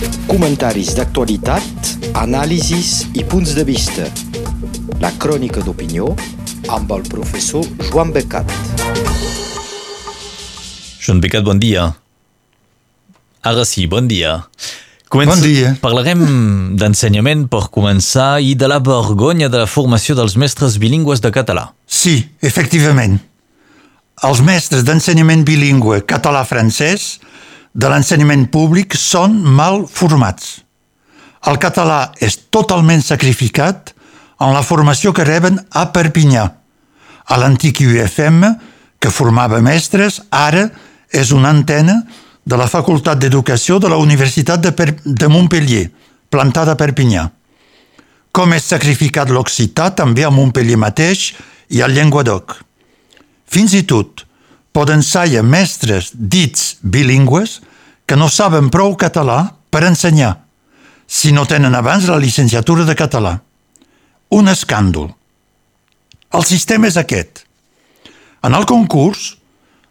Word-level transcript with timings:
Comentaris 0.00 0.94
d'actualitat, 0.96 1.90
anàlisis 2.16 3.02
i 3.12 3.24
punts 3.28 3.52
de 3.52 3.64
vista. 3.68 4.06
La 5.02 5.10
crònica 5.20 5.60
d'opinió 5.60 6.06
amb 6.72 6.94
el 6.96 7.04
professor 7.10 7.66
Joan 7.90 8.14
Becat. 8.14 8.48
Joan 11.04 11.20
Becat, 11.20 11.44
bon 11.44 11.60
dia. 11.60 11.90
Ara 13.44 13.66
sí, 13.68 13.84
bon 13.90 14.08
dia. 14.08 14.38
Comença... 15.12 15.36
Bon 15.36 15.44
dia. 15.44 15.74
Parlarem 15.84 16.24
d'ensenyament 16.80 17.44
per 17.52 17.66
començar 17.68 18.38
i 18.40 18.54
de 18.56 18.70
la 18.72 18.80
vergonya 18.80 19.50
de 19.52 19.66
la 19.66 19.68
formació 19.68 20.16
dels 20.16 20.38
mestres 20.40 20.78
bilingües 20.80 21.20
de 21.20 21.28
català. 21.34 21.74
Sí, 21.84 22.22
efectivament. 22.40 23.18
Els 24.24 24.40
mestres 24.44 24.88
d'ensenyament 24.88 25.44
bilingüe 25.44 26.00
català-francès 26.08 27.18
de 27.72 27.88
l'ensenyament 27.90 28.48
públic 28.50 28.96
són 28.98 29.38
mal 29.42 29.84
formats. 29.86 30.60
El 31.48 31.56
català 31.62 32.10
és 32.20 32.36
totalment 32.52 33.02
sacrificat 33.02 33.94
en 34.40 34.52
la 34.56 34.64
formació 34.64 35.12
que 35.16 35.24
reben 35.24 35.58
a 35.70 35.86
Perpinyà. 35.94 36.44
A 37.30 37.38
l'antic 37.38 37.80
UFM, 37.84 38.44
que 39.00 39.12
formava 39.12 39.60
mestres, 39.64 40.20
ara 40.30 40.66
és 41.10 41.30
una 41.32 41.52
antena 41.54 42.00
de 42.44 42.56
la 42.56 42.68
Facultat 42.68 43.20
d'Educació 43.20 43.78
de 43.78 43.88
la 43.88 44.00
Universitat 44.00 44.60
de, 44.60 44.72
per 44.72 44.90
de 45.04 45.28
Montpellier, 45.28 45.90
plantada 46.30 46.74
a 46.74 46.80
Perpinyà. 46.80 47.28
Com 48.32 48.52
és 48.54 48.66
sacrificat 48.72 49.30
l'occità 49.30 49.90
també 49.94 50.24
a 50.26 50.32
Montpellier 50.34 50.78
mateix 50.78 51.30
i 51.70 51.80
al 51.82 51.94
Llenguadoc. 51.94 52.58
Fins 53.50 53.74
i 53.74 53.82
tot 53.86 54.24
poden 54.80 55.02
ser 55.04 55.42
mestres 55.44 56.08
dits 56.14 56.78
bilingües 56.80 57.58
que 58.08 58.16
no 58.16 58.30
saben 58.32 58.70
prou 58.72 58.94
català 58.96 59.52
per 59.68 59.84
ensenyar, 59.84 60.38
si 61.06 61.34
no 61.36 61.44
tenen 61.44 61.74
abans 61.76 62.06
la 62.08 62.16
llicenciatura 62.16 62.86
de 62.88 62.96
català. 62.96 63.34
Un 64.32 64.48
escàndol. 64.48 65.10
El 66.32 66.46
sistema 66.48 66.88
és 66.88 66.96
aquest. 66.96 67.44
En 68.40 68.56
el 68.56 68.64
concurs, 68.64 69.36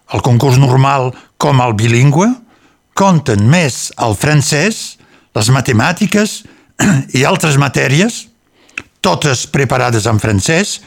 el 0.09 0.23
concurs 0.25 0.57
normal 0.57 1.11
com 1.37 1.61
el 1.61 1.75
bilingüe, 1.77 2.31
compten 2.97 3.45
més 3.45 3.91
el 4.01 4.17
francès, 4.17 4.97
les 5.37 5.51
matemàtiques 5.53 6.39
i 7.19 7.27
altres 7.29 7.59
matèries, 7.61 8.23
totes 9.05 9.45
preparades 9.53 10.09
en 10.09 10.17
francès, 10.17 10.79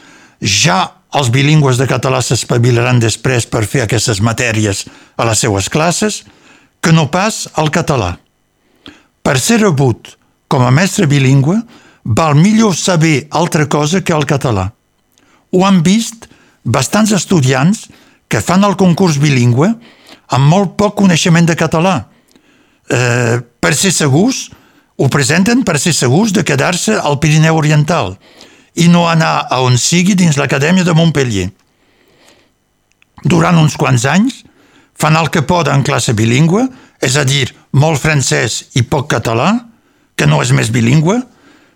ja 0.42 0.89
els 1.12 1.28
bilingües 1.32 1.77
de 1.77 1.86
català 1.88 2.22
s'espavilaran 2.24 3.00
després 3.02 3.46
per 3.46 3.66
fer 3.68 3.84
aquestes 3.84 4.22
matèries 4.24 4.86
a 5.16 5.27
les 5.28 5.44
seues 5.44 5.68
classes, 5.68 6.22
que 6.82 6.92
no 6.92 7.10
pas 7.12 7.46
el 7.60 7.70
català. 7.70 8.16
Per 9.22 9.38
ser 9.38 9.60
rebut 9.60 10.16
com 10.50 10.64
a 10.66 10.72
mestre 10.74 11.06
bilingüe, 11.08 11.60
val 12.05 12.34
millor 12.34 12.74
saber 12.77 13.28
altra 13.30 13.68
cosa 13.70 14.02
que 14.02 14.12
el 14.12 14.27
català. 14.27 14.72
Ho 15.52 15.64
han 15.64 15.83
vist 15.84 16.27
bastants 16.64 17.12
estudiants 17.16 17.86
que 18.28 18.40
fan 18.40 18.64
el 18.64 18.77
concurs 18.80 19.20
bilingüe 19.22 19.70
amb 20.33 20.48
molt 20.48 20.74
poc 20.80 20.96
coneixement 20.98 21.46
de 21.46 21.56
català. 21.56 21.94
Eh, 22.88 23.38
per 23.60 23.74
ser 23.77 23.92
segurs, 23.92 24.48
ho 24.96 25.08
presenten 25.08 25.62
per 25.64 25.78
ser 25.78 25.92
segurs 25.96 26.33
de 26.33 26.44
quedar-se 26.44 26.98
al 26.98 27.20
Pirineu 27.20 27.56
Oriental 27.56 28.16
i 28.75 28.89
no 28.89 29.06
anar 29.09 29.48
a 29.51 29.61
on 29.65 29.77
sigui 29.78 30.15
dins 30.17 30.39
l'Acadèmia 30.41 30.84
de 30.84 30.95
Montpellier. 30.97 31.51
Durant 33.25 33.59
uns 33.61 33.77
quants 33.79 34.06
anys 34.09 34.42
fan 34.98 35.17
el 35.19 35.29
que 35.34 35.45
poden 35.47 35.81
en 35.81 35.84
classe 35.87 36.14
bilingüe, 36.14 36.67
és 37.03 37.17
a 37.19 37.25
dir, 37.27 37.48
molt 37.73 38.01
francès 38.01 38.62
i 38.79 38.84
poc 38.87 39.09
català, 39.11 39.51
que 40.17 40.29
no 40.29 40.42
és 40.45 40.53
més 40.55 40.70
bilingüe, 40.70 41.19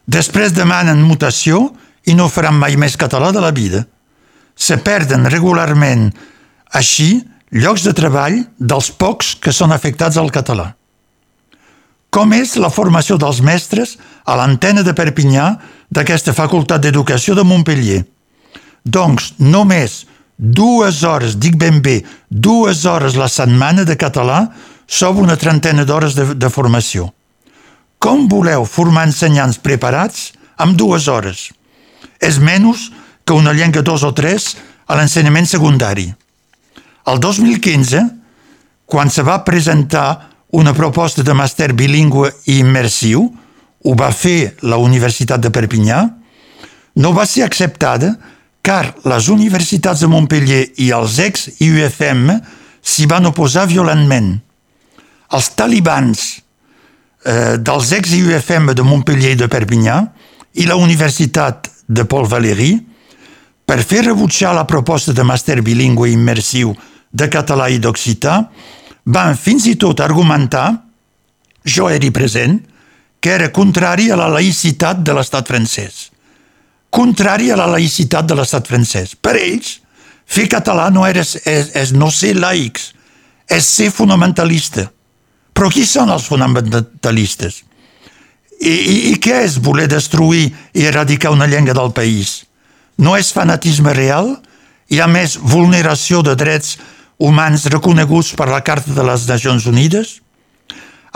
després 0.06 0.54
demanen 0.54 1.02
mutació 1.02 1.72
i 2.06 2.14
no 2.14 2.30
faran 2.30 2.58
mai 2.60 2.76
més 2.78 2.96
català 2.96 3.32
de 3.34 3.42
la 3.42 3.50
vida. 3.50 3.82
Se 4.54 4.78
perden 4.78 5.26
regularment 5.28 6.10
així 6.70 7.24
llocs 7.50 7.84
de 7.86 7.94
treball 7.96 8.38
dels 8.58 8.92
pocs 8.94 9.34
que 9.42 9.52
són 9.52 9.74
afectats 9.74 10.16
al 10.20 10.30
català. 10.30 10.72
Com 12.16 12.32
és 12.32 12.54
la 12.56 12.70
formació 12.72 13.18
dels 13.20 13.42
mestres 13.44 13.98
a 14.24 14.38
l'antena 14.40 14.80
de 14.80 14.94
Perpinyà 14.96 15.50
d'aquesta 15.92 16.32
Facultat 16.32 16.80
d'Educació 16.80 17.34
de 17.36 17.42
Montpellier. 17.44 18.06
Doncs 18.88 19.34
només 19.36 20.06
dues 20.36 21.02
hores, 21.04 21.34
dic 21.36 21.58
ben 21.60 21.82
bé, 21.84 21.98
dues 22.30 22.86
hores 22.88 23.18
la 23.20 23.28
setmana 23.28 23.84
de 23.84 23.98
català 24.00 24.46
sobre 24.86 25.26
una 25.26 25.36
trentena 25.36 25.84
d'hores 25.84 26.16
de, 26.16 26.24
de 26.40 26.48
formació. 26.48 27.10
Com 28.00 28.24
voleu 28.32 28.64
formar 28.64 29.04
ensenyants 29.10 29.58
preparats 29.60 30.30
amb 30.56 30.72
dues 30.80 31.10
hores? 31.12 31.50
És 32.16 32.38
menys 32.40 32.86
que 33.28 33.36
una 33.36 33.52
llengua 33.52 33.84
dos 33.84 34.06
o 34.08 34.14
tres 34.16 34.54
a 34.88 34.96
l'ensenyament 34.96 35.50
secundari. 35.52 36.08
El 37.12 37.20
2015, 37.20 38.00
quan 38.88 39.12
se 39.12 39.20
va 39.20 39.42
presentar 39.44 40.35
una 40.52 40.72
proposta 40.74 41.22
de 41.22 41.34
màster 41.34 41.72
bilingüe 41.74 42.30
i 42.46 42.60
immersiu, 42.60 43.26
ho 43.86 43.94
va 43.94 44.10
fer 44.12 44.56
la 44.62 44.78
Universitat 44.82 45.42
de 45.42 45.50
Perpinyà, 45.54 46.00
no 46.96 47.12
va 47.12 47.26
ser 47.26 47.44
acceptada 47.44 48.14
car 48.66 48.96
les 49.06 49.28
universitats 49.30 50.00
de 50.02 50.08
Montpellier 50.10 50.62
i 50.82 50.90
els 50.94 51.18
ex-UFM 51.22 52.32
s'hi 52.82 53.06
van 53.10 53.28
oposar 53.30 53.66
violentment. 53.70 54.32
Els 55.36 55.50
talibans 55.58 56.24
eh, 57.26 57.56
dels 57.58 57.92
ex-UFM 57.98 58.72
de 58.74 58.86
Montpellier 58.86 59.34
i 59.36 59.38
de 59.38 59.48
Perpinyà 59.50 60.00
i 60.62 60.66
la 60.66 60.78
Universitat 60.80 61.70
de 61.86 62.06
Paul 62.08 62.26
Valéry, 62.26 62.72
per 63.66 63.82
fer 63.82 64.04
rebutjar 64.06 64.54
la 64.54 64.66
proposta 64.66 65.12
de 65.12 65.24
màster 65.26 65.60
bilingüe 65.62 66.12
immersiu 66.14 66.72
de 67.10 67.26
català 67.30 67.68
i 67.70 67.78
d'occità, 67.82 68.44
van 69.06 69.36
fins 69.38 69.66
i 69.70 69.76
tot 69.78 70.00
argumentar, 70.02 70.68
jo 71.66 71.88
era 71.90 72.10
present, 72.10 72.58
que 73.20 73.32
era 73.32 73.52
contrari 73.54 74.10
a 74.10 74.18
la 74.18 74.28
laïcitat 74.30 75.02
de 75.02 75.14
l'estat 75.14 75.46
francès. 75.48 76.10
Contrari 76.90 77.50
a 77.50 77.56
la 77.58 77.66
laïcitat 77.70 78.26
de 78.26 78.36
l'estat 78.38 78.66
francès. 78.68 79.14
Per 79.18 79.34
ells, 79.38 79.80
fer 80.26 80.46
català 80.50 80.88
no 80.90 81.06
era, 81.06 81.22
és, 81.22 81.72
és 81.74 81.92
no 81.94 82.10
ser 82.10 82.34
laics, 82.38 82.92
és 83.50 83.66
ser 83.66 83.90
fonamentalista. 83.94 84.88
Però 85.56 85.70
qui 85.72 85.86
són 85.88 86.10
els 86.12 86.26
fonamentalistes? 86.28 87.62
I, 88.60 88.72
i, 88.72 88.96
I 89.12 89.14
què 89.22 89.42
és 89.44 89.58
voler 89.62 89.86
destruir 89.90 90.48
i 90.74 90.86
eradicar 90.88 91.32
una 91.34 91.48
llengua 91.48 91.76
del 91.76 91.92
país? 91.96 92.42
No 92.98 93.16
és 93.16 93.32
fanatisme 93.32 93.92
real? 93.96 94.36
Hi 94.88 95.00
ha 95.02 95.08
més 95.10 95.36
vulneració 95.40 96.22
de 96.24 96.36
drets 96.38 96.76
humans 97.18 97.66
reconeguts 97.72 98.34
per 98.36 98.48
la 98.50 98.62
Carta 98.64 98.92
de 98.94 99.04
les 99.06 99.26
Nacions 99.28 99.66
Unides? 99.66 100.20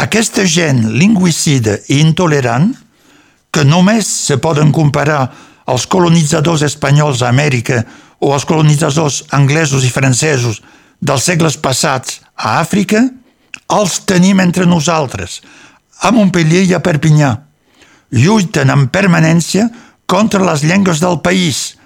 Aquesta 0.01 0.47
gent 0.49 0.87
lingüicida 0.97 1.77
i 1.89 2.01
intolerant, 2.01 2.73
que 3.51 3.65
només 3.67 4.09
se 4.09 4.39
poden 4.39 4.71
comparar 4.73 5.25
als 5.67 5.87
colonitzadors 5.91 6.63
espanyols 6.65 7.23
a 7.23 7.29
Amèrica 7.29 7.83
o 8.21 8.33
als 8.33 8.47
colonitzadors 8.49 9.25
anglesos 9.37 9.85
i 9.85 9.91
francesos 9.93 10.61
dels 11.01 11.27
segles 11.27 11.57
passats 11.61 12.21
a 12.37 12.61
Àfrica, 12.61 13.03
els 13.71 14.01
tenim 14.09 14.41
entre 14.41 14.67
nosaltres, 14.67 15.41
a 16.01 16.11
Montpellier 16.15 16.65
i 16.69 16.75
a 16.75 16.81
Perpinyà. 16.85 17.35
Lluiten 18.17 18.73
en 18.73 18.89
permanència 18.91 19.69
contra 20.11 20.43
les 20.45 20.65
llengües 20.67 21.03
del 21.03 21.21
país 21.23 21.77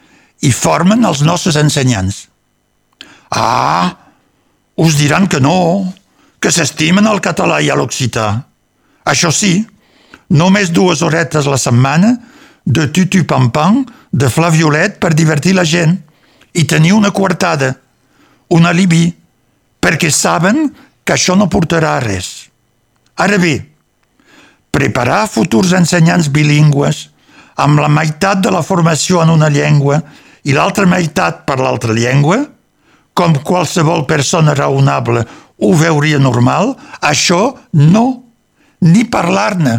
i 0.40 0.52
formen 0.52 1.04
els 1.04 1.20
nostres 1.26 1.58
ensenyants. 1.60 2.24
Ah, 3.34 4.03
us 4.76 4.96
diran 4.98 5.28
que 5.28 5.40
no, 5.40 5.92
que 6.40 6.52
s'estimen 6.52 7.06
el 7.06 7.22
català 7.24 7.60
i 7.62 7.70
l'occità. 7.72 8.44
Això 9.04 9.30
sí, 9.32 9.64
només 10.30 10.72
dues 10.72 11.02
horetes 11.02 11.46
la 11.46 11.58
setmana 11.60 12.14
de 12.64 12.88
tutu 12.92 13.24
pam 13.28 13.50
pam 13.52 13.84
de 14.10 14.28
Fla 14.28 14.50
Violet 14.50 14.98
per 15.00 15.14
divertir 15.14 15.54
la 15.54 15.64
gent 15.64 15.96
i 16.54 16.64
tenir 16.64 16.94
una 16.94 17.12
coartada, 17.12 17.74
un 18.54 18.66
alibi, 18.66 19.08
perquè 19.80 20.10
saben 20.10 20.68
que 21.04 21.14
això 21.14 21.36
no 21.36 21.50
portarà 21.52 21.96
a 21.96 22.02
res. 22.02 22.48
Ara 23.20 23.38
bé, 23.38 23.58
preparar 24.74 25.28
futurs 25.30 25.74
ensenyants 25.76 26.30
bilingües 26.32 27.08
amb 27.60 27.78
la 27.78 27.88
meitat 27.88 28.40
de 28.42 28.50
la 28.50 28.64
formació 28.66 29.20
en 29.22 29.30
una 29.30 29.50
llengua 29.52 30.00
i 30.44 30.54
l'altra 30.56 30.86
meitat 30.88 31.44
per 31.46 31.60
l'altra 31.60 31.94
llengua, 31.94 32.40
com 33.14 33.34
qualsevol 33.46 34.04
persona 34.10 34.54
raonable 34.58 35.24
ho 35.62 35.72
veuria 35.78 36.18
normal, 36.18 36.74
això 37.00 37.54
no, 37.78 38.06
ni 38.82 39.04
parlar-ne, 39.06 39.74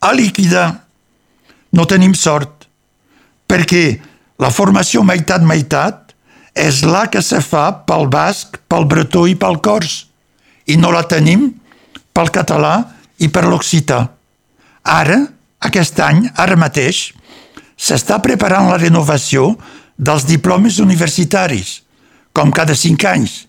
a 0.00 0.12
liquidar. 0.14 0.68
No 1.74 1.86
tenim 1.90 2.14
sort, 2.14 2.68
perquè 3.50 3.98
la 4.38 4.52
formació 4.54 5.02
meitat-meitat 5.06 6.14
és 6.56 6.82
la 6.86 7.06
que 7.12 7.20
se 7.20 7.42
fa 7.44 7.68
pel 7.88 8.06
basc, 8.12 8.60
pel 8.70 8.86
bretó 8.88 9.26
i 9.28 9.34
pel 9.36 9.58
cors, 9.60 10.06
i 10.66 10.78
no 10.80 10.92
la 10.94 11.04
tenim 11.10 11.50
pel 12.16 12.30
català 12.32 12.78
i 13.18 13.28
per 13.28 13.44
l'occità. 13.44 14.06
Ara, 14.86 15.18
aquest 15.66 15.98
any, 16.00 16.24
ara 16.38 16.56
mateix, 16.56 17.10
s'està 17.76 18.20
preparant 18.24 18.70
la 18.70 18.78
renovació 18.80 19.54
dels 19.96 20.24
diplomes 20.28 20.78
universitaris, 20.80 21.82
com 22.36 22.52
cada 22.52 22.74
cinc 22.76 23.06
anys, 23.08 23.46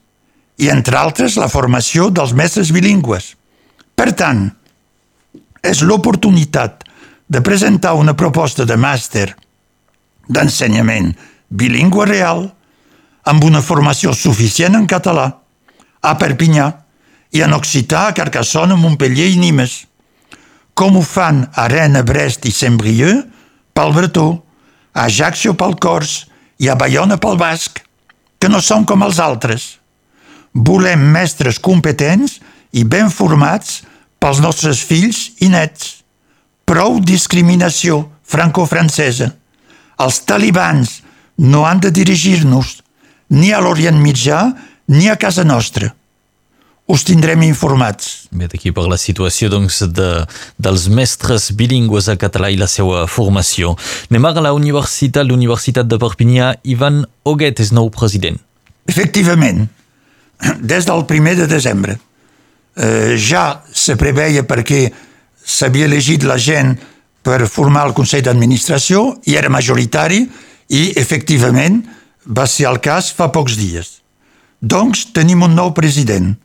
i 0.64 0.72
entre 0.72 0.96
altres 0.96 1.36
la 1.38 1.50
formació 1.52 2.08
dels 2.10 2.32
mestres 2.34 2.72
bilingües. 2.72 3.34
Per 3.98 4.14
tant, 4.16 4.48
és 5.62 5.82
l'oportunitat 5.84 6.86
de 7.28 7.42
presentar 7.44 7.98
una 8.00 8.16
proposta 8.16 8.64
de 8.66 8.78
màster 8.80 9.28
d'ensenyament 10.32 11.12
bilingüe 11.50 12.06
real 12.08 12.46
amb 13.28 13.44
una 13.44 13.62
formació 13.62 14.14
suficient 14.16 14.78
en 14.80 14.88
català 14.88 15.28
a 16.02 16.14
Perpinyà 16.20 16.68
i 17.36 17.44
en 17.44 17.54
occità 17.54 18.06
a 18.08 18.14
Carcassona, 18.16 18.78
Montpellier 18.80 19.28
i 19.34 19.40
Nimes, 19.42 19.82
com 20.78 20.96
ho 20.96 21.04
fan 21.04 21.44
a 21.54 21.68
Rennes, 21.68 22.06
Brest 22.08 22.48
i 22.48 22.54
Saint-Brieuc 22.56 23.26
pel 23.76 23.92
bretó, 23.94 24.30
a 24.94 25.06
Ajaccio 25.12 25.54
pel 25.58 25.76
cors 25.82 26.24
i 26.64 26.70
a 26.72 26.78
Bayona 26.80 27.20
pel 27.22 27.36
basc, 27.38 27.84
que 28.40 28.50
no 28.50 28.62
són 28.62 28.86
com 28.86 29.04
els 29.06 29.20
altres. 29.20 29.78
Volem 30.54 31.02
mestres 31.14 31.60
competents 31.60 32.40
i 32.74 32.84
ben 32.84 33.12
formats 33.14 33.82
pels 34.20 34.42
nostres 34.42 34.82
fills 34.86 35.32
i 35.44 35.50
nets. 35.54 36.02
Prou 36.68 37.00
discriminació 37.00 38.04
franco-francesa. 38.28 39.32
Els 40.04 40.20
talibans 40.30 41.02
no 41.38 41.66
han 41.66 41.80
de 41.82 41.92
dirigir-nos 41.94 42.82
ni 43.30 43.54
a 43.54 43.62
l'Orient 43.62 43.98
Mitjà 44.02 44.42
ni 44.88 45.10
a 45.10 45.18
casa 45.20 45.44
nostra. 45.44 45.94
Us 46.88 47.04
tindrem 47.04 47.42
informats. 47.44 48.30
Bé, 48.32 48.48
aquí 48.48 48.72
per 48.72 48.86
la 48.88 48.96
situació 48.96 49.50
doncs, 49.52 49.82
de, 49.92 50.24
dels 50.56 50.86
mestres 50.88 51.50
bilingües 51.60 52.08
a 52.08 52.16
català 52.16 52.48
i 52.48 52.56
la 52.60 52.70
seva 52.72 53.04
formació. 53.12 53.74
Anem 54.08 54.28
ara 54.30 54.40
a 54.40 54.46
la 54.46 54.54
universitat, 54.56 55.28
l'Universitat 55.28 55.90
de 55.92 56.00
Perpinyà. 56.00 56.54
Ivan 56.64 57.02
Oguet 57.28 57.60
és 57.60 57.74
nou 57.76 57.92
president. 57.92 58.40
Efectivament, 58.88 59.66
des 60.64 60.88
del 60.88 61.04
primer 61.12 61.36
de 61.42 61.50
desembre. 61.52 61.98
Eh, 62.78 63.18
ja 63.20 63.60
se 63.74 63.98
preveia 64.00 64.48
perquè 64.48 64.86
s'havia 65.44 65.92
elegit 65.92 66.24
la 66.24 66.40
gent 66.40 66.78
per 67.20 67.50
formar 67.52 67.84
el 67.90 67.96
Consell 67.98 68.24
d'Administració 68.24 69.18
i 69.28 69.36
era 69.36 69.52
majoritari 69.52 70.24
i, 70.72 70.94
efectivament, 70.96 71.82
va 72.24 72.48
ser 72.48 72.72
el 72.72 72.80
cas 72.80 73.12
fa 73.12 73.28
pocs 73.36 73.60
dies. 73.60 73.98
Doncs 74.64 75.10
tenim 75.12 75.44
un 75.44 75.56
nou 75.58 75.74
president, 75.76 76.38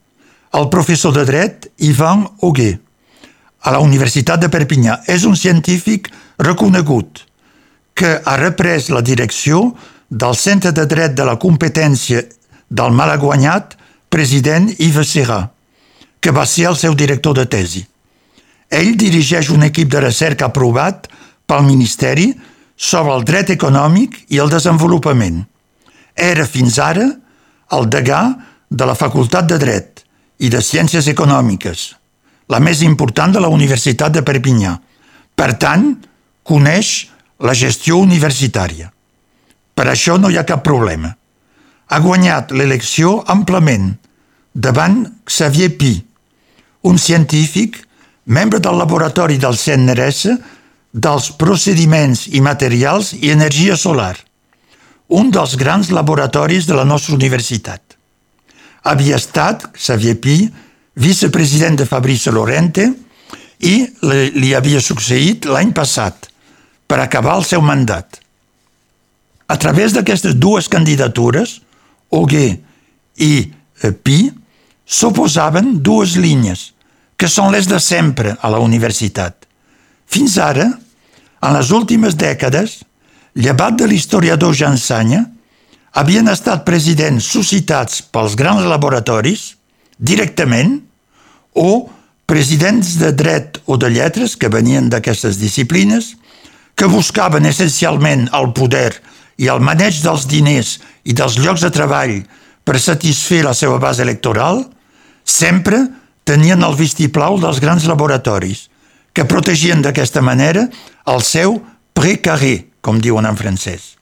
el 0.52 0.68
professor 0.68 1.14
de 1.16 1.24
dret 1.24 1.70
Ivan 1.78 2.26
Auguet, 2.42 2.80
a 3.62 3.70
la 3.70 3.80
Universitat 3.80 4.40
de 4.42 4.50
Perpinyà. 4.50 5.02
És 5.06 5.24
un 5.24 5.36
científic 5.38 6.10
reconegut 6.42 7.22
que 7.94 8.18
ha 8.24 8.36
reprès 8.40 8.90
la 8.90 9.02
direcció 9.02 9.70
del 10.08 10.36
Centre 10.36 10.72
de 10.72 10.86
Dret 10.86 11.14
de 11.16 11.24
la 11.24 11.38
Competència 11.40 12.24
del 12.68 12.92
malaguanyat 12.92 13.76
president 14.12 14.68
Yves 14.78 15.14
Serra, 15.14 15.46
que 16.20 16.32
va 16.34 16.44
ser 16.46 16.68
el 16.70 16.76
seu 16.76 16.94
director 16.94 17.36
de 17.38 17.46
tesi. 17.46 17.84
Ell 18.72 18.96
dirigeix 18.96 19.50
un 19.52 19.64
equip 19.64 19.90
de 19.92 20.00
recerca 20.00 20.48
aprovat 20.48 21.08
pel 21.46 21.64
Ministeri 21.64 22.32
sobre 22.76 23.14
el 23.14 23.24
dret 23.28 23.52
econòmic 23.52 24.24
i 24.32 24.40
el 24.42 24.50
desenvolupament. 24.52 25.42
Era 26.16 26.46
fins 26.48 26.78
ara 26.80 27.06
el 27.72 27.88
degà 27.88 28.22
de 28.68 28.88
la 28.88 28.96
Facultat 28.96 29.48
de 29.48 29.58
Dret 29.60 29.91
i 30.42 30.50
de 30.50 30.60
Ciències 30.62 31.06
Econòmiques, 31.10 31.82
la 32.50 32.58
més 32.58 32.82
important 32.82 33.32
de 33.34 33.40
la 33.40 33.50
Universitat 33.52 34.12
de 34.14 34.24
Perpinyà. 34.26 34.74
Per 35.38 35.50
tant, 35.62 35.92
coneix 36.42 36.90
la 37.46 37.54
gestió 37.54 38.00
universitària. 38.02 38.90
Per 39.74 39.86
això 39.88 40.18
no 40.18 40.30
hi 40.30 40.38
ha 40.38 40.46
cap 40.48 40.64
problema. 40.66 41.12
Ha 41.92 41.98
guanyat 42.02 42.52
l'elecció 42.56 43.20
amplament 43.30 43.94
davant 44.52 45.04
Xavier 45.30 45.70
Pi, 45.78 45.94
un 46.82 46.98
científic, 46.98 47.78
membre 48.26 48.58
del 48.60 48.76
laboratori 48.78 49.38
del 49.38 49.56
CNRS 49.56 50.34
dels 50.92 51.30
procediments 51.40 52.26
i 52.28 52.42
materials 52.44 53.12
i 53.14 53.30
energia 53.32 53.76
solar, 53.76 54.16
un 55.08 55.30
dels 55.30 55.56
grans 55.56 55.90
laboratoris 55.90 56.66
de 56.66 56.76
la 56.76 56.84
nostra 56.84 57.14
universitat. 57.14 57.91
Havia 58.82 59.16
estat, 59.20 59.68
Xavier 59.78 60.16
Pi, 60.18 60.36
vicepresident 60.98 61.78
de 61.78 61.86
Fabrice 61.86 62.32
Lorente 62.34 62.88
i 63.62 63.76
li 64.02 64.52
havia 64.54 64.82
succeït 64.82 65.46
l'any 65.46 65.70
passat 65.72 66.28
per 66.90 66.98
acabar 67.00 67.38
el 67.38 67.46
seu 67.46 67.62
mandat. 67.62 68.18
A 69.48 69.56
través 69.56 69.94
d'aquestes 69.94 70.34
dues 70.34 70.68
candidatures, 70.68 71.60
Auguet 72.12 72.60
i 73.16 73.32
eh, 73.40 73.92
Pi, 73.92 74.30
s'oposaven 74.84 75.78
dues 75.80 76.16
línies, 76.20 76.72
que 77.16 77.28
són 77.30 77.52
les 77.54 77.68
de 77.70 77.78
sempre 77.80 78.34
a 78.40 78.50
la 78.52 78.60
universitat. 78.60 79.46
Fins 80.10 80.36
ara, 80.42 80.66
en 81.42 81.54
les 81.56 81.70
últimes 81.72 82.16
dècades, 82.18 82.82
llevat 83.38 83.78
de 83.78 83.88
l'historiador 83.88 84.52
Jansanya, 84.56 85.24
havien 85.92 86.28
estat 86.32 86.64
presidents 86.64 87.26
suscitats 87.34 88.00
pels 88.12 88.36
grans 88.38 88.64
laboratoris, 88.68 89.52
directament, 89.98 90.80
o 91.52 91.88
presidents 92.26 92.96
de 93.00 93.12
dret 93.12 93.58
o 93.68 93.76
de 93.76 93.90
lletres 93.92 94.36
que 94.40 94.48
venien 94.48 94.88
d'aquestes 94.88 95.36
disciplines, 95.40 96.14
que 96.74 96.88
buscaven 96.88 97.44
essencialment 97.46 98.30
el 98.32 98.52
poder 98.56 98.94
i 99.36 99.50
el 99.52 99.60
maneig 99.60 100.00
dels 100.00 100.24
diners 100.30 100.78
i 101.04 101.12
dels 101.12 101.36
llocs 101.36 101.64
de 101.64 101.70
treball 101.74 102.22
per 102.64 102.80
satisfer 102.80 103.42
la 103.44 103.52
seva 103.54 103.78
base 103.82 104.02
electoral, 104.02 104.64
sempre 105.24 105.84
tenien 106.24 106.62
el 106.64 106.76
vistiplau 106.78 107.36
dels 107.42 107.60
grans 107.60 107.84
laboratoris, 107.90 108.68
que 109.12 109.28
protegien 109.28 109.82
d'aquesta 109.84 110.22
manera 110.24 110.68
el 111.12 111.20
seu 111.26 111.58
précaré, 111.92 112.70
com 112.80 112.96
diuen 112.98 113.28
en 113.28 113.36
francès. 113.36 114.01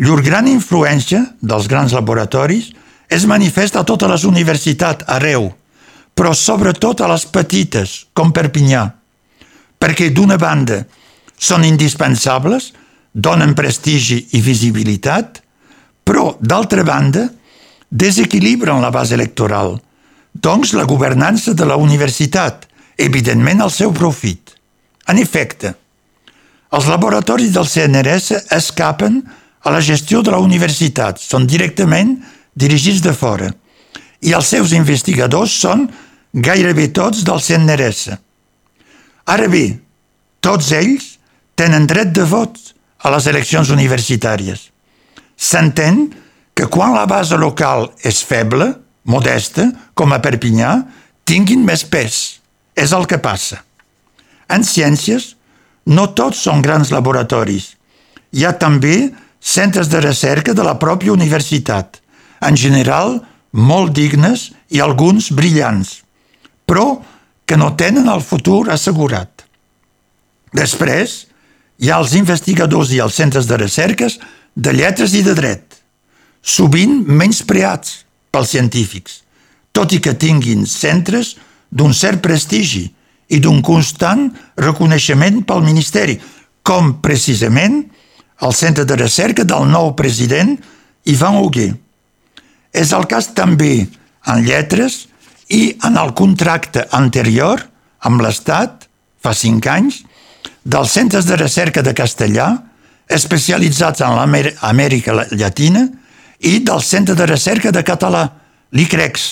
Llur 0.00 0.22
gran 0.24 0.48
influència 0.48 1.24
dels 1.40 1.68
grans 1.68 1.92
laboratoris 1.92 2.70
és 3.12 3.26
manifesta 3.28 3.82
a 3.82 3.88
totes 3.88 4.08
les 4.08 4.24
universitats 4.24 5.04
arreu, 5.08 5.50
però 6.16 6.32
sobretot 6.36 7.02
a 7.02 7.10
les 7.12 7.26
petites, 7.28 8.06
com 8.16 8.32
Perpinyà, 8.32 8.86
perquè 9.78 10.10
d'una 10.14 10.38
banda 10.40 10.82
són 11.36 11.66
indispensables, 11.66 12.72
donen 13.12 13.52
prestigi 13.54 14.18
i 14.38 14.40
visibilitat, 14.40 15.42
però 16.02 16.32
d'altra 16.40 16.84
banda 16.86 17.26
desequilibren 17.88 18.80
la 18.80 18.90
base 18.90 19.14
electoral, 19.14 19.76
doncs 20.32 20.72
la 20.72 20.88
governança 20.88 21.52
de 21.52 21.68
la 21.68 21.76
universitat, 21.76 22.64
evidentment 22.96 23.60
al 23.60 23.70
seu 23.70 23.92
profit. 23.92 24.54
En 25.08 25.18
efecte, 25.20 25.74
els 26.72 26.88
laboratoris 26.88 27.52
del 27.52 27.68
CNRS 27.68 28.46
escapen 28.56 29.20
la 29.70 29.80
gestió 29.80 30.22
de 30.22 30.32
la 30.34 30.40
universitat, 30.42 31.20
són 31.22 31.46
directament 31.46 32.16
dirigits 32.58 33.02
de 33.04 33.12
fora, 33.14 33.52
i 34.22 34.34
els 34.34 34.50
seus 34.50 34.72
investigadors 34.74 35.54
són 35.62 35.86
gairebé 36.32 36.88
tots 36.94 37.22
del 37.26 37.40
CNRS. 37.42 38.16
Ara 39.30 39.46
bé, 39.48 39.78
tots 40.42 40.72
ells 40.74 41.16
tenen 41.54 41.86
dret 41.86 42.10
de 42.14 42.26
vot 42.26 42.58
a 43.02 43.10
les 43.14 43.26
eleccions 43.30 43.70
universitàries. 43.70 44.70
S'entén 45.36 46.08
que 46.54 46.66
quan 46.66 46.94
la 46.94 47.06
base 47.06 47.38
local 47.38 47.90
és 48.02 48.22
feble, 48.22 48.72
modesta, 49.04 49.68
com 49.94 50.12
a 50.12 50.20
Perpinyà, 50.22 50.74
tinguin 51.24 51.64
més 51.66 51.84
pes. 51.84 52.40
És 52.74 52.92
el 52.96 53.06
que 53.06 53.18
passa. 53.20 53.62
En 54.48 54.64
ciències, 54.64 55.34
no 55.86 56.08
tots 56.16 56.40
són 56.46 56.62
grans 56.62 56.92
laboratoris. 56.92 57.72
Hi 58.32 58.46
ha 58.46 58.52
també 58.56 59.10
centres 59.42 59.90
de 59.90 60.00
recerca 60.00 60.54
de 60.54 60.62
la 60.62 60.78
pròpia 60.78 61.12
universitat, 61.12 61.98
en 62.40 62.56
general 62.56 63.18
molt 63.52 63.92
dignes 63.92 64.52
i 64.70 64.80
alguns 64.80 65.32
brillants, 65.34 66.00
però 66.64 67.02
que 67.44 67.58
no 67.58 67.74
tenen 67.76 68.08
el 68.08 68.22
futur 68.22 68.70
assegurat. 68.70 69.44
Després, 70.54 71.26
hi 71.82 71.90
ha 71.90 71.98
els 71.98 72.14
investigadors 72.14 72.92
i 72.94 73.02
els 73.02 73.18
centres 73.18 73.48
de 73.50 73.58
recerques 73.58 74.18
de 74.54 74.72
lletres 74.72 75.16
i 75.18 75.22
de 75.26 75.34
dret, 75.34 75.64
sovint 76.42 77.02
menys 77.08 77.42
preats 77.42 78.02
pels 78.30 78.54
científics, 78.54 79.22
tot 79.72 79.92
i 79.92 80.00
que 80.00 80.14
tinguin 80.14 80.66
centres 80.68 81.34
d'un 81.72 81.94
cert 81.96 82.22
prestigi 82.22 82.86
i 83.32 83.40
d'un 83.40 83.62
constant 83.64 84.28
reconeixement 84.60 85.42
pel 85.48 85.64
Ministeri, 85.64 86.18
com 86.62 86.98
precisament 87.02 87.82
el 88.42 88.54
centre 88.54 88.84
de 88.84 88.96
recerca 88.98 89.44
del 89.46 89.68
nou 89.70 89.92
president 89.98 90.56
Ivan 91.08 91.38
Huguet. 91.38 91.78
És 92.72 92.92
el 92.96 93.04
cas 93.06 93.30
també 93.36 93.86
en 94.26 94.44
lletres 94.46 95.06
i 95.52 95.76
en 95.84 95.98
el 96.00 96.14
contracte 96.16 96.86
anterior 96.96 97.60
amb 98.02 98.22
l'Estat, 98.24 98.88
fa 99.22 99.34
cinc 99.36 99.66
anys, 99.70 100.00
dels 100.64 100.94
centres 100.94 101.26
de 101.28 101.36
recerca 101.36 101.82
de 101.82 101.92
castellà, 101.94 102.48
especialitzats 103.06 104.02
en 104.02 104.16
l'Amèrica 104.16 105.14
Llatina, 105.30 105.86
i 106.42 106.58
del 106.66 106.82
centre 106.82 107.14
de 107.14 107.26
recerca 107.26 107.70
de 107.70 107.82
català, 107.86 108.24
l'ICREX. 108.74 109.26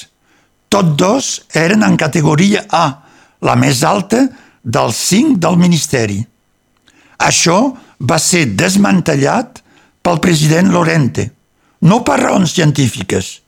Tots 0.71 0.95
dos 0.99 1.31
eren 1.59 1.83
en 1.83 1.97
categoria 1.99 2.67
A, 2.71 2.85
la 3.43 3.57
més 3.59 3.83
alta 3.83 4.29
dels 4.63 4.99
cinc 5.11 5.41
del 5.43 5.57
Ministeri. 5.59 6.21
Això 7.19 7.57
va 8.01 8.19
ser 8.19 8.47
desmantellat 8.57 9.61
pel 10.03 10.21
president 10.25 10.73
Lorente, 10.73 11.31
no 11.85 12.03
per 12.05 12.21
raons 12.21 12.55
científiques, 12.57 13.41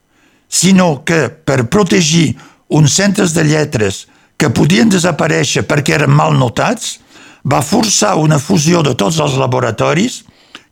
sinó 0.48 1.02
que 1.04 1.28
per 1.28 1.68
protegir 1.72 2.36
uns 2.68 2.96
centres 2.96 3.32
de 3.32 3.44
lletres 3.44 4.06
que 4.36 4.50
podien 4.52 4.90
desaparèixer 4.92 5.64
perquè 5.68 5.96
eren 5.96 6.12
mal 6.12 6.36
notats, 6.36 6.98
va 7.44 7.62
forçar 7.64 8.16
una 8.20 8.38
fusió 8.38 8.82
de 8.82 8.94
tots 8.98 9.18
els 9.22 9.36
laboratoris, 9.40 10.22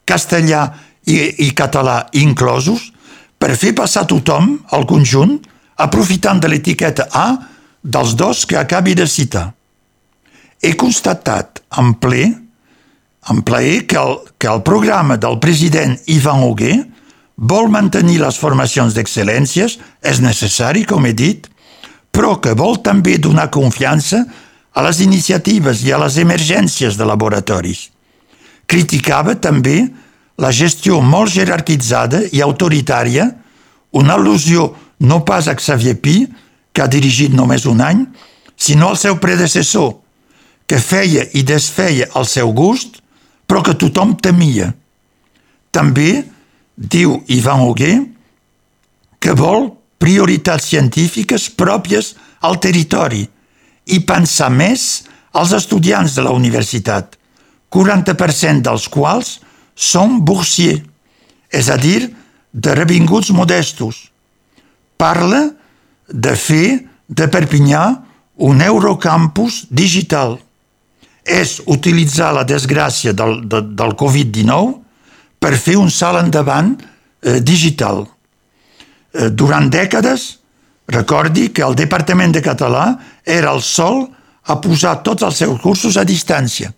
castellà 0.04 0.66
i, 1.06 1.46
i 1.46 1.50
català 1.56 2.04
inclosos, 2.18 2.90
per 3.40 3.56
fer 3.56 3.72
passar 3.76 4.04
tothom 4.08 4.52
al 4.76 4.84
conjunt, 4.88 5.38
aprofitant 5.80 6.42
de 6.42 6.50
l'etiqueta 6.52 7.08
A 7.16 7.28
dels 7.80 8.12
dos 8.14 8.44
que 8.44 8.58
acabi 8.60 8.94
de 8.94 9.06
citar. 9.08 9.48
He 10.60 10.74
constatat 10.76 11.62
en 11.80 11.94
ple, 11.96 12.26
en 13.30 13.42
plaer 13.46 13.86
que 13.86 13.96
el, 13.96 14.18
que 14.38 14.48
el 14.48 14.62
programa 14.66 15.16
del 15.16 15.38
president 15.38 15.98
Ivan 16.06 16.42
Huguet 16.42 16.86
vol 17.40 17.70
mantenir 17.72 18.18
les 18.20 18.36
formacions 18.36 18.92
d'excel·lències, 18.92 19.78
és 20.02 20.20
necessari, 20.20 20.84
com 20.84 21.06
he 21.06 21.14
dit, 21.16 21.46
però 22.12 22.36
que 22.42 22.52
vol 22.58 22.80
també 22.84 23.16
donar 23.18 23.48
confiança 23.54 24.24
a 24.74 24.84
les 24.84 25.00
iniciatives 25.00 25.84
i 25.86 25.94
a 25.94 26.00
les 26.02 26.18
emergències 26.20 26.98
de 26.98 27.06
laboratoris. 27.06 27.88
Criticava 28.68 29.36
també 29.40 29.88
la 30.40 30.52
gestió 30.52 31.00
molt 31.00 31.32
jerarquitzada 31.32 32.26
i 32.32 32.42
autoritària, 32.44 33.30
una 33.96 34.18
al·lusió 34.18 34.70
no 35.00 35.22
pas 35.24 35.48
a 35.48 35.56
Xavier 35.56 35.96
Pi, 36.02 36.26
que 36.72 36.82
ha 36.82 36.90
dirigit 36.90 37.32
només 37.34 37.64
un 37.66 37.80
any, 37.80 38.04
sinó 38.56 38.90
al 38.90 38.98
seu 39.00 39.16
predecessor, 39.22 39.94
que 40.68 40.78
feia 40.78 41.24
i 41.34 41.42
desfeia 41.42 42.10
al 42.14 42.28
seu 42.30 42.52
gust, 42.54 42.99
però 43.50 43.64
que 43.66 43.74
tothom 43.74 44.14
temia. 44.22 44.68
També 45.74 46.22
diu 46.78 47.16
Ivan 47.34 47.64
Huguet, 47.66 48.04
que 49.18 49.34
vol 49.34 49.72
prioritats 50.00 50.70
científiques 50.70 51.48
pròpies 51.58 52.14
al 52.46 52.60
territori 52.62 53.24
i 53.90 53.98
pensar 54.06 54.52
més 54.54 55.02
als 55.34 55.50
estudiants 55.58 56.14
de 56.14 56.22
la 56.24 56.32
universitat, 56.32 57.18
40% 57.74 58.62
dels 58.64 58.86
quals 58.88 59.40
són 59.74 60.20
boursiers, 60.22 60.86
és 61.50 61.68
a 61.70 61.76
dir, 61.76 62.06
de 62.54 62.74
revinguts 62.74 63.32
modestos. 63.34 64.10
Parla 64.98 65.42
de 66.06 66.36
fer 66.38 66.86
de 67.10 67.26
Perpinyà 67.26 67.82
un 68.46 68.62
Eurocampus 68.62 69.64
digital. 69.70 70.38
És 71.24 71.58
utilitzar 71.66 72.32
la 72.34 72.44
desgràcia 72.48 73.12
del, 73.16 73.42
de, 73.48 73.62
del 73.76 73.96
Covid-19 73.98 74.76
per 75.40 75.56
fer 75.56 75.76
un 75.80 75.90
salt 75.92 76.20
endavant 76.22 76.74
eh, 76.76 77.40
digital. 77.40 78.04
Eh, 79.12 79.30
durant 79.30 79.68
dècades, 79.72 80.38
recordi 80.90 81.50
que 81.54 81.64
el 81.66 81.76
Departament 81.78 82.34
de 82.34 82.42
Català 82.44 82.92
era 83.24 83.52
el 83.54 83.62
sol 83.62 84.06
a 84.50 84.56
posar 84.60 85.00
tots 85.06 85.22
els 85.22 85.38
seus 85.42 85.60
cursos 85.62 85.96
a 86.00 86.04
distància 86.04 86.72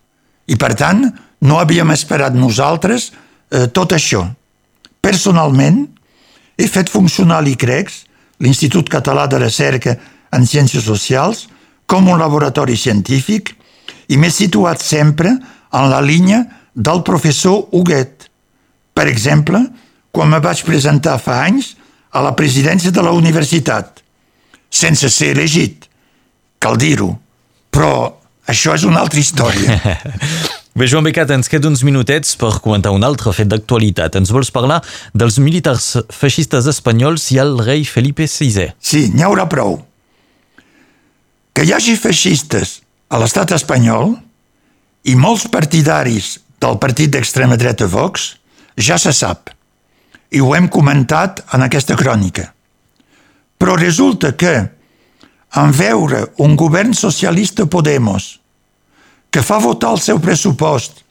i, 0.47 0.57
per 0.59 0.75
tant, 0.79 1.07
no 1.43 1.59
havíem 1.59 1.91
esperat 1.95 2.35
nosaltres 2.37 3.11
eh, 3.11 3.69
tot 3.75 3.95
això. 3.95 4.25
Personalment, 5.03 5.87
he 6.59 6.69
fet 6.71 6.91
funcionar 6.93 7.41
l'ICREX, 7.43 8.03
l'Institut 8.43 8.91
Català 8.91 9.27
de 9.31 9.41
Recerca 9.43 9.97
en 10.35 10.47
Ciències 10.47 10.85
Socials, 10.85 11.47
com 11.87 12.09
un 12.09 12.21
laboratori 12.21 12.77
científic 12.79 13.55
i 14.09 14.19
m'he 14.19 14.31
situat 14.31 14.83
sempre 14.83 15.31
en 15.73 15.89
la 15.91 16.01
línia 16.01 16.43
del 16.75 17.03
professor 17.03 17.69
Huguet, 17.73 18.29
per 18.95 19.07
exemple, 19.09 19.61
quan 20.13 20.29
me 20.29 20.41
vaig 20.45 20.65
presentar 20.67 21.19
fa 21.21 21.43
anys 21.47 21.75
a 22.13 22.23
la 22.25 22.35
presidència 22.37 22.93
de 22.93 23.05
la 23.05 23.13
universitat, 23.17 24.03
sense 24.73 25.09
ser 25.13 25.33
elegit, 25.37 25.87
cal 26.61 26.77
dir-ho, 26.81 27.15
però 27.73 27.93
això 28.49 28.75
és 28.77 28.85
una 28.89 29.01
altra 29.01 29.21
història. 29.21 29.79
Bé, 30.77 30.87
Joan 30.89 31.05
Becat, 31.05 31.29
ens 31.35 31.51
queda 31.53 31.69
uns 31.69 31.83
minutets 31.85 32.33
per 32.41 32.55
comentar 32.65 32.95
un 32.97 33.05
altre 33.05 33.33
fet 33.37 33.49
d'actualitat. 33.51 34.17
Ens 34.17 34.31
vols 34.33 34.49
parlar 34.53 34.79
dels 35.13 35.37
militars 35.37 35.99
feixistes 36.09 36.69
espanyols 36.71 37.27
i 37.35 37.41
el 37.43 37.59
rei 37.61 37.85
Felipe 37.85 38.25
VI. 38.25 38.71
Sí, 38.81 39.11
n'hi 39.13 39.25
haurà 39.27 39.45
prou. 39.53 39.77
Que 41.53 41.67
hi 41.69 41.75
hagi 41.77 41.99
feixistes 42.01 42.79
a 43.13 43.19
l'estat 43.21 43.53
espanyol 43.53 44.15
i 45.05 45.15
molts 45.21 45.45
partidaris 45.53 46.39
del 46.63 46.79
partit 46.81 47.13
d'extrema 47.13 47.59
dreta 47.61 47.89
Vox 47.91 48.31
ja 48.81 48.97
se 48.97 49.13
sap, 49.13 49.51
i 50.33 50.41
ho 50.41 50.55
hem 50.57 50.69
comentat 50.73 51.43
en 51.53 51.67
aquesta 51.67 51.97
crònica. 51.99 52.47
Però 53.61 53.77
resulta 53.77 54.33
que, 54.33 54.55
en 55.61 55.75
veure 55.77 56.25
un 56.41 56.57
govern 56.57 56.95
socialista 56.97 57.67
Podemos 57.69 58.39
que 59.33 59.43
fa 59.45 59.59
votar 59.61 59.93
el 59.93 60.01
seu 60.01 60.21
pressupost 60.21 61.03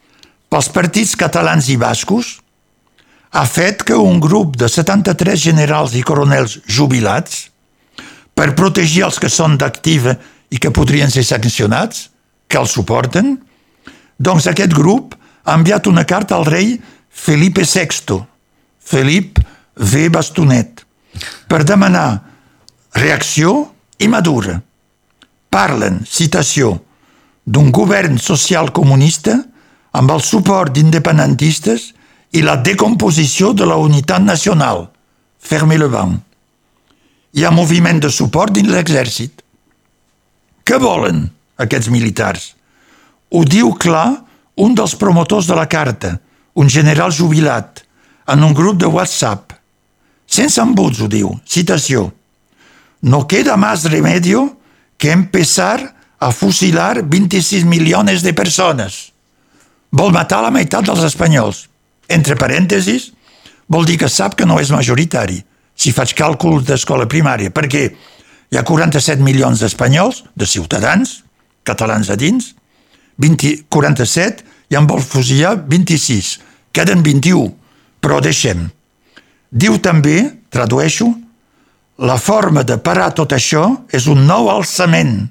pels 0.49 0.69
partits 0.73 1.13
catalans 1.17 1.69
i 1.69 1.77
bascos, 1.77 2.39
ha 3.31 3.45
fet 3.45 3.85
que 3.87 3.95
un 3.95 4.19
grup 4.19 4.57
de 4.57 4.67
73 4.69 5.39
generals 5.39 5.93
i 5.95 6.01
coronels 6.03 6.57
jubilats, 6.65 7.47
per 8.35 8.55
protegir 8.57 9.05
els 9.05 9.19
que 9.21 9.29
són 9.29 9.57
d'activa 9.61 10.17
i 10.51 10.59
que 10.59 10.71
podrien 10.75 11.11
ser 11.11 11.23
sancionats, 11.25 12.09
que 12.47 12.59
els 12.59 12.73
suporten, 12.75 13.37
doncs 14.19 14.47
aquest 14.51 14.73
grup 14.75 15.15
ha 15.47 15.55
enviat 15.57 15.87
una 15.87 16.03
carta 16.05 16.35
al 16.35 16.45
rei 16.45 16.75
Felipe 17.09 17.63
VI, 17.63 18.19
Felip 18.79 19.39
V. 19.75 20.09
Bastonet, 20.11 20.83
per 21.47 21.63
demanar 21.63 22.21
reacció 22.93 23.71
i 23.99 24.07
madura. 24.11 24.59
Parlen, 25.51 26.01
citació, 26.07 26.75
d'un 27.45 27.71
govern 27.71 28.17
social 28.19 28.71
comunista 28.71 29.37
amb 29.97 30.11
el 30.11 30.21
suport 30.23 30.73
d'independentistes 30.75 31.91
i 32.37 32.43
la 32.45 32.57
decomposició 32.63 33.51
de 33.53 33.67
la 33.67 33.75
unitat 33.75 34.23
nacional. 34.23 34.85
Ferme 35.39 35.77
le 35.77 35.89
banc. 35.91 36.19
Hi 37.35 37.45
ha 37.45 37.51
moviment 37.51 37.99
de 38.03 38.11
suport 38.11 38.53
dins 38.55 38.71
l'exèrcit. 38.71 39.41
Què 40.71 40.77
volen 40.79 41.25
aquests 41.59 41.89
militars? 41.91 42.43
Ho 43.35 43.41
diu 43.43 43.73
clar 43.75 44.21
un 44.63 44.71
dels 44.71 44.93
promotors 44.95 45.49
de 45.49 45.57
la 45.57 45.65
carta, 45.67 46.13
un 46.55 46.69
general 46.71 47.11
jubilat, 47.11 47.81
en 48.31 48.45
un 48.47 48.53
grup 48.55 48.77
de 48.79 48.87
WhatsApp. 48.87 49.51
Sense 50.23 50.61
embuts, 50.63 51.01
ho 51.03 51.09
diu. 51.11 51.33
Citació. 51.43 52.05
No 53.03 53.25
queda 53.27 53.57
más 53.59 53.83
remedio 53.91 54.45
que 54.95 55.11
empezar 55.11 55.91
a 56.17 56.31
fusilar 56.31 57.03
26 57.03 57.67
milions 57.67 58.23
de 58.23 58.31
persones. 58.31 59.11
Vol 59.91 60.15
matar 60.15 60.39
la 60.45 60.55
meitat 60.55 60.87
dels 60.87 61.03
espanyols. 61.03 61.65
Entre 62.07 62.39
parèntesis, 62.39 63.09
vol 63.67 63.83
dir 63.83 63.99
que 63.99 64.07
sap 64.07 64.39
que 64.39 64.47
no 64.47 64.61
és 64.63 64.71
majoritari, 64.71 65.41
si 65.75 65.91
faig 65.91 66.15
càlcul 66.15 66.63
d'escola 66.63 67.11
primària, 67.11 67.51
perquè 67.51 67.89
hi 68.51 68.59
ha 68.59 68.65
47 68.67 69.23
milions 69.23 69.61
d'espanyols, 69.63 70.25
de 70.35 70.45
ciutadans, 70.45 71.21
catalans 71.63 72.09
a 72.11 72.17
dins, 72.19 72.51
20, 73.21 73.65
47 73.71 74.43
i 74.71 74.75
en 74.75 74.87
vol 74.89 75.01
fusillar 75.03 75.55
26. 75.69 76.33
Queden 76.75 77.03
21, 77.03 77.47
però 78.03 78.19
deixem. 78.23 78.67
Diu 79.51 79.77
també, 79.83 80.17
tradueixo, 80.51 81.09
la 82.01 82.17
forma 82.17 82.63
de 82.67 82.79
parar 82.81 83.11
tot 83.15 83.31
això 83.35 83.65
és 83.93 84.07
un 84.11 84.25
nou 84.27 84.49
alçament. 84.51 85.29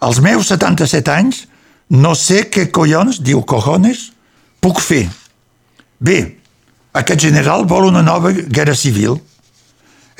Als 0.00 0.20
meus 0.22 0.50
77 0.50 1.12
anys 1.14 1.44
no 1.90 2.14
sé 2.14 2.44
què 2.46 2.68
collons, 2.70 3.18
diu 3.22 3.42
cojones, 3.42 4.10
puc 4.62 4.78
fer. 4.82 5.08
Bé, 5.98 6.18
aquest 6.94 7.22
general 7.22 7.66
vol 7.66 7.88
una 7.88 8.02
nova 8.02 8.30
guerra 8.30 8.76
civil. 8.78 9.18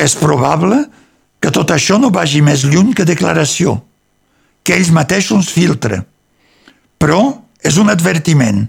És 0.01 0.17
probable 0.17 0.81
que 0.87 1.00
tot 1.49 1.73
això 1.73 1.97
no 1.97 2.13
vagi 2.13 2.43
més 2.45 2.67
lluny 2.69 2.93
que 2.93 3.09
declaració, 3.09 3.79
que 4.63 4.77
ells 4.77 4.93
mateixos 4.93 5.49
filtra. 5.49 6.03
Però 7.01 7.41
és 7.65 7.81
un 7.81 7.89
advertiment 7.89 8.67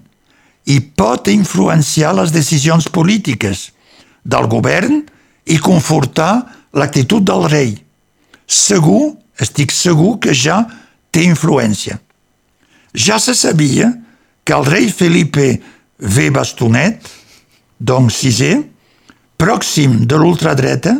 i 0.72 0.80
pot 0.80 1.28
influenciar 1.28 2.14
les 2.16 2.32
decisions 2.32 2.88
polítiques 2.88 3.68
del 4.24 4.48
govern 4.48 5.02
i 5.52 5.60
confortar 5.60 6.46
l'actitud 6.72 7.26
del 7.28 7.48
rei. 7.52 7.76
Segur, 8.48 9.18
estic 9.42 9.74
segur 9.76 10.18
que 10.24 10.36
ja 10.38 10.64
té 11.12 11.26
influència. 11.28 12.00
Ja 12.96 13.20
se 13.20 13.36
sabia 13.36 13.92
que 14.44 14.56
el 14.56 14.66
rei 14.66 14.90
Felipe 14.92 15.60
V. 16.00 16.30
Bastonet, 16.32 17.04
doncs 17.80 18.24
sisè, 18.24 18.56
pròxim 19.42 20.04
de 20.06 20.20
l'ultradreta 20.20 21.00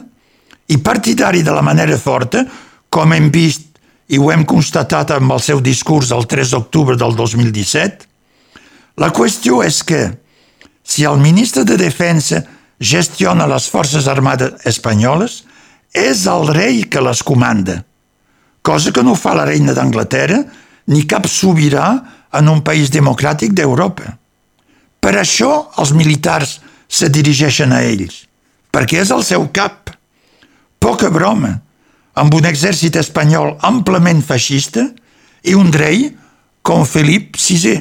i 0.72 0.78
partidari 0.80 1.44
de 1.44 1.52
la 1.52 1.64
manera 1.66 1.98
forta, 2.00 2.46
com 2.90 3.14
hem 3.14 3.30
vist 3.32 3.68
i 4.12 4.20
ho 4.20 4.32
hem 4.32 4.44
constatat 4.48 5.14
amb 5.16 5.36
el 5.36 5.44
seu 5.44 5.62
discurs 5.64 6.12
el 6.16 6.26
3 6.28 6.56
d'octubre 6.56 6.98
del 7.00 7.16
2017, 7.16 8.08
la 9.00 9.12
qüestió 9.16 9.62
és 9.64 9.82
que 9.88 10.02
si 10.84 11.06
el 11.08 11.20
ministre 11.22 11.64
de 11.64 11.78
Defensa 11.80 12.42
gestiona 12.82 13.48
les 13.48 13.68
forces 13.72 14.08
armades 14.12 14.66
espanyoles, 14.68 15.44
és 15.94 16.26
el 16.28 16.48
rei 16.48 16.84
que 16.92 17.04
les 17.04 17.22
comanda, 17.24 17.82
cosa 18.62 18.92
que 18.92 19.04
no 19.04 19.16
fa 19.16 19.36
la 19.36 19.46
reina 19.48 19.76
d'Anglaterra 19.76 20.42
ni 20.92 21.06
cap 21.08 21.28
sobirà 21.28 21.88
en 22.34 22.48
un 22.48 22.62
país 22.64 22.92
democràtic 22.92 23.54
d'Europa. 23.56 24.16
Per 25.02 25.14
això 25.20 25.52
els 25.82 25.92
militars 25.98 26.60
se 26.88 27.10
dirigeixen 27.10 27.72
a 27.76 27.82
ells, 27.84 28.26
perquè 28.72 29.02
és 29.04 29.12
el 29.12 29.24
seu 29.28 29.48
cap. 29.54 29.92
Poca 31.02 31.16
broma, 31.18 31.50
amb 32.14 32.36
un 32.38 32.46
exèrcit 32.46 32.94
espanyol 33.00 33.56
amplament 33.66 34.20
feixista 34.22 34.84
i 35.50 35.56
un 35.58 35.72
rei 35.74 36.04
com 36.62 36.84
Felip 36.86 37.40
VI. 37.42 37.72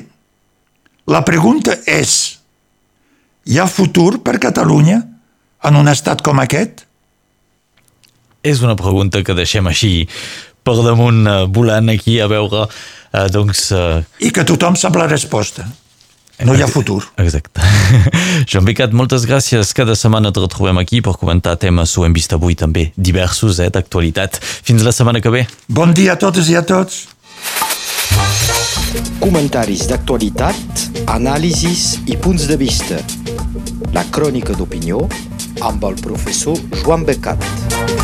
La 1.12 1.20
pregunta 1.28 1.74
és, 1.84 2.14
hi 3.44 3.60
ha 3.60 3.66
futur 3.68 4.22
per 4.24 4.38
Catalunya 4.40 5.02
en 5.68 5.76
un 5.76 5.92
estat 5.92 6.24
com 6.24 6.40
aquest? 6.40 6.86
És 8.40 8.64
una 8.64 8.78
pregunta 8.80 9.20
que 9.20 9.36
deixem 9.36 9.68
així 9.68 9.92
per 10.64 10.78
damunt 10.80 11.20
uh, 11.28 11.44
volant 11.44 11.92
aquí 11.92 12.16
a 12.24 12.30
veure 12.32 12.64
uh, 12.70 13.26
doncs... 13.28 13.66
Uh... 13.68 14.00
I 14.24 14.32
que 14.32 14.48
tothom 14.48 14.80
sap 14.80 14.96
la 14.96 15.10
resposta. 15.12 15.68
No 16.46 16.54
hi 16.56 16.62
ha 16.62 16.68
futur. 16.70 17.02
Exacte. 17.20 17.60
Joan 18.50 18.64
Becat, 18.68 18.94
moltes 18.96 19.26
gràcies. 19.28 19.74
Cada 19.76 19.96
setmana 19.98 20.32
et 20.32 20.40
retrobem 20.40 20.80
aquí 20.80 21.02
per 21.04 21.16
comentar 21.20 21.56
temes 21.60 21.96
ho 21.98 22.06
hem 22.06 22.16
vist 22.16 22.32
avui 22.36 22.56
també 22.56 22.90
diversos, 22.96 23.60
eh, 23.60 23.70
d'actualitat. 23.72 24.40
Fins 24.40 24.84
la 24.86 24.94
setmana 24.96 25.20
que 25.20 25.32
ve. 25.32 25.46
Bon 25.68 25.92
dia 25.92 26.16
a 26.16 26.20
totes 26.20 26.48
i 26.48 26.56
a 26.56 26.64
tots. 26.66 27.06
Comentaris 29.20 29.84
d'actualitat, 29.90 30.86
anàlisis 31.12 32.00
i 32.10 32.16
punts 32.16 32.48
de 32.50 32.56
vista. 32.60 32.98
La 33.94 34.06
crònica 34.10 34.56
d'opinió 34.56 35.04
amb 35.60 35.84
el 35.84 36.00
professor 36.00 36.56
Joan 36.82 37.04
Becat. 37.04 37.99